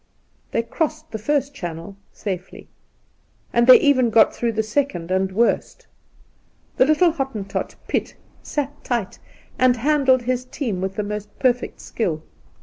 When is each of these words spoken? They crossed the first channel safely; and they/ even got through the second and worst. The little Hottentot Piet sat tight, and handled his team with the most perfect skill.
They 0.49 0.63
crossed 0.63 1.11
the 1.11 1.19
first 1.19 1.53
channel 1.53 1.95
safely; 2.11 2.67
and 3.53 3.67
they/ 3.67 3.77
even 3.79 4.09
got 4.09 4.33
through 4.33 4.53
the 4.53 4.63
second 4.63 5.11
and 5.11 5.31
worst. 5.31 5.85
The 6.77 6.85
little 6.85 7.11
Hottentot 7.11 7.75
Piet 7.87 8.15
sat 8.41 8.83
tight, 8.83 9.19
and 9.59 9.77
handled 9.77 10.23
his 10.23 10.43
team 10.43 10.81
with 10.81 10.95
the 10.95 11.03
most 11.03 11.29
perfect 11.37 11.81
skill. 11.81 12.23